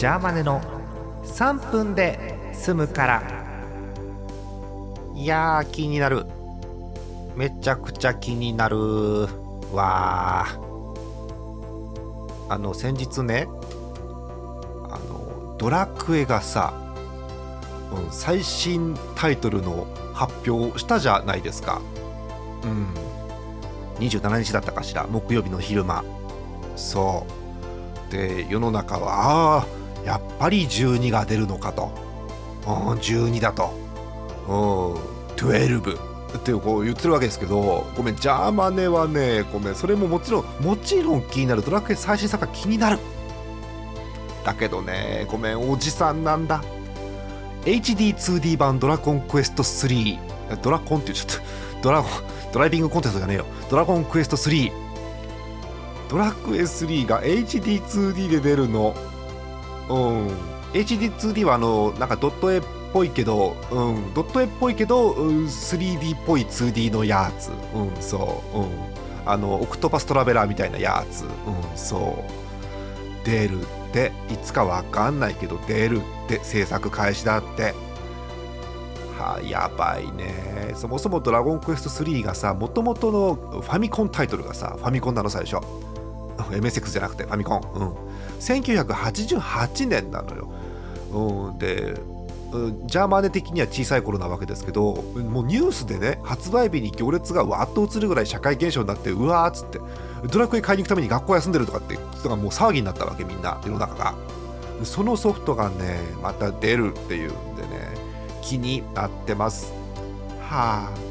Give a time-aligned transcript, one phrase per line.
[0.00, 0.62] ジャーマネの
[1.24, 3.22] 3分で済むから。
[5.14, 6.24] いやー気になる。
[7.36, 8.78] めちゃくちゃ気になる
[9.74, 10.46] わ。
[12.48, 13.46] あの先日ね
[14.88, 16.72] あのドラクエがさ、
[17.92, 21.82] うん、最新タイトルの発表したじゃないですか。
[22.64, 22.86] うん。
[23.98, 25.06] 27日だったかしら。
[25.06, 26.02] 木曜日の昼間。
[26.74, 27.26] そ
[28.08, 28.10] う。
[28.10, 31.90] で世の中はああやっぱり12が出るのかと、
[32.66, 33.70] うん、12だと、
[34.48, 34.94] うん、
[35.34, 41.62] 12ってこう言ってるわけですけどごめんジャーマネはねごめんそれももちろんもちろん気になる。
[41.62, 42.98] ドラクエ最新作が気になる。
[44.44, 46.62] だけどねごめんおじさんなんだ。
[47.64, 50.18] HD2D 版ドラゴンクエスト3
[50.62, 51.82] ドラコンってちゃった。
[51.82, 52.10] ドラゴン
[52.52, 53.46] ドライビングコンテストじゃねえよ。
[53.68, 54.72] ドラゴンクエスト3
[56.08, 58.94] ドラクエ3が HD2D で出るの。
[59.90, 60.28] うん。
[60.72, 67.50] HD2D はあのなんかドット絵っぽいけど、うん、ドット絵っぽいけど、うん、3D っぽい 2D のやつ。
[67.74, 68.02] うん。
[68.02, 68.58] そう。
[68.58, 68.68] うん。
[69.26, 71.24] あのオクトパストラベラーみたいなやつ。
[71.24, 71.30] うん。
[71.76, 72.24] そ
[73.24, 73.26] う。
[73.26, 74.12] 出るって。
[74.32, 77.74] いつかわかんないけど出るって制作開始だって。
[79.18, 80.72] はあ、やばいね。
[80.74, 85.56] そもそも「ドラゴンクエスト3」がさもともとのファミコンタイトルがさファミコンなの最初。
[86.50, 87.60] MSX じゃなくてファミコン。
[87.74, 88.09] うん。
[88.40, 90.52] 1988年なのよ、
[91.12, 91.94] うん、で
[92.86, 99.78] ジャーマネ的には小さい頃なわけですけどもうニュースでね発売日に行列がわっと映るぐらい社会現象になってうわーっつって
[100.32, 104.14] ドラクエ買いに行くために学校休んでるとかって人がもう騒ぎになったわけみんな世の中が。
[104.84, 107.68] そのソフトがねまた出るっていうんでね
[108.42, 109.72] 気になってます。
[110.40, 111.10] はあ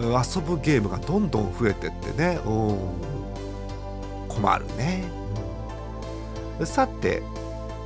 [0.00, 2.78] 遊ぶゲームがどんどん増えてってねうん
[4.28, 5.19] 困るね。
[6.66, 7.22] さて、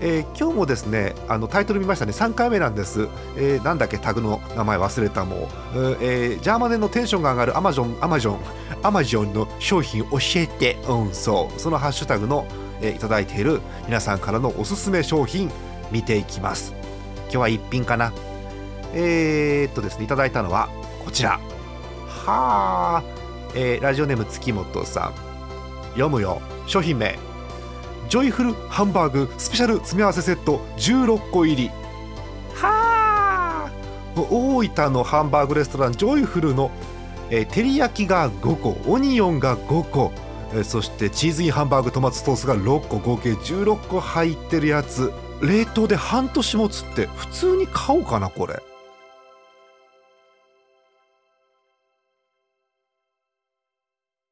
[0.00, 2.12] えー、今日もですねあのタイトル見ましたね。
[2.12, 3.98] 3回目なんです、えー、なんだっけ？
[3.98, 5.38] タグの名前忘れたもう、
[6.00, 8.40] えー、ジャーマネのテンションが上がるアマゾンアマゾン
[8.82, 11.60] アマゾンの商品教えてうんそう。
[11.60, 12.46] そのハッシュタグの、
[12.80, 15.50] えー、いただいている皆さんからのおすすめ商品
[15.90, 16.74] 見ていきます。
[17.24, 18.12] 今日は1品かな。
[18.92, 20.68] えー、っとですねいただいたのは
[21.04, 21.40] こちら。
[22.08, 23.02] はあ、
[23.54, 25.14] えー、ラジオネーム月本さん。
[25.90, 26.40] 読むよ。
[26.66, 27.18] 商品名。
[28.14, 31.68] ジョイフルハンバーグスペシャル詰め合わせセット16個入り。
[32.54, 33.70] はあ
[34.16, 36.70] 大分のハンバーグレストランジョイフルの、
[37.30, 40.12] えー、照り焼きが5個オニオンが5個、
[40.52, 45.12] えー、そしてチーズインハンバーグトマトソースが6個合計16個入ってるやつ。
[45.42, 48.62] 冷凍で半年持つって普通に買おうかなこれ